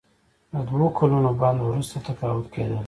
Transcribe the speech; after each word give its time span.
د 0.53 0.55
دوه 0.69 0.87
کلونو 0.99 1.29
بند 1.41 1.59
وروسته 1.67 1.97
تقاعد 2.07 2.45
کیدل. 2.53 2.79